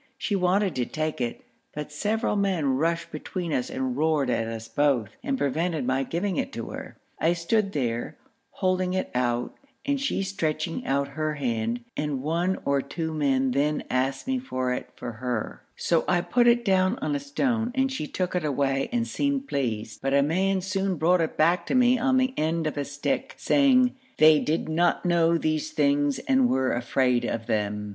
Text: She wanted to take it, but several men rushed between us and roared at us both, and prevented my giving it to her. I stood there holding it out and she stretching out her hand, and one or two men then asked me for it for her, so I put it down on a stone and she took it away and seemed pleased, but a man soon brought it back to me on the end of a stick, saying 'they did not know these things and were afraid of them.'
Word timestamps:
She 0.17 0.35
wanted 0.35 0.75
to 0.77 0.85
take 0.87 1.21
it, 1.21 1.43
but 1.75 1.91
several 1.91 2.35
men 2.35 2.75
rushed 2.77 3.11
between 3.11 3.53
us 3.53 3.69
and 3.69 3.95
roared 3.95 4.31
at 4.31 4.47
us 4.47 4.67
both, 4.67 5.09
and 5.23 5.37
prevented 5.37 5.85
my 5.85 6.01
giving 6.01 6.37
it 6.37 6.51
to 6.53 6.71
her. 6.71 6.97
I 7.19 7.33
stood 7.33 7.73
there 7.73 8.17
holding 8.49 8.95
it 8.95 9.11
out 9.13 9.53
and 9.85 10.01
she 10.01 10.23
stretching 10.23 10.87
out 10.87 11.09
her 11.09 11.35
hand, 11.35 11.81
and 11.95 12.23
one 12.23 12.57
or 12.65 12.81
two 12.81 13.13
men 13.13 13.51
then 13.51 13.83
asked 13.91 14.25
me 14.25 14.39
for 14.39 14.73
it 14.73 14.89
for 14.95 15.11
her, 15.11 15.61
so 15.75 16.03
I 16.07 16.21
put 16.21 16.47
it 16.47 16.65
down 16.65 16.97
on 16.97 17.15
a 17.15 17.19
stone 17.19 17.71
and 17.75 17.91
she 17.91 18.07
took 18.07 18.35
it 18.35 18.43
away 18.43 18.89
and 18.91 19.07
seemed 19.07 19.47
pleased, 19.47 20.01
but 20.01 20.15
a 20.15 20.23
man 20.23 20.61
soon 20.61 20.95
brought 20.95 21.21
it 21.21 21.37
back 21.37 21.67
to 21.67 21.75
me 21.75 21.99
on 21.99 22.17
the 22.17 22.33
end 22.37 22.65
of 22.65 22.75
a 22.75 22.85
stick, 22.85 23.35
saying 23.37 23.93
'they 24.17 24.39
did 24.39 24.67
not 24.67 25.05
know 25.05 25.37
these 25.37 25.69
things 25.69 26.17
and 26.17 26.49
were 26.49 26.71
afraid 26.73 27.23
of 27.23 27.45
them.' 27.45 27.89